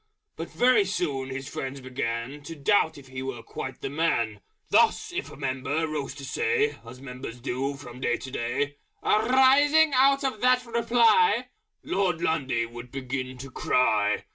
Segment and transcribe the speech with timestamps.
[0.35, 4.39] But very soon his friends began To doubt if he were quite the man:
[4.71, 9.93] Thus, if a member rose to say (As members do from day to day), "Arising
[9.93, 11.49] out of that reply...!"
[11.83, 14.25] Lord Lundy would begin to cry.